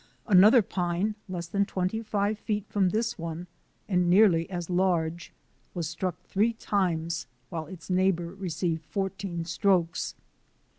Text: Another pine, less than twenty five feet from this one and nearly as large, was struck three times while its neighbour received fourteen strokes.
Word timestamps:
Another 0.25 0.63
pine, 0.63 1.13
less 1.29 1.45
than 1.45 1.63
twenty 1.63 2.01
five 2.01 2.39
feet 2.39 2.65
from 2.67 2.89
this 2.89 3.19
one 3.19 3.45
and 3.87 4.09
nearly 4.09 4.49
as 4.49 4.67
large, 4.67 5.31
was 5.75 5.87
struck 5.87 6.19
three 6.23 6.53
times 6.53 7.27
while 7.49 7.67
its 7.67 7.87
neighbour 7.87 8.33
received 8.33 8.83
fourteen 8.85 9.45
strokes. 9.45 10.15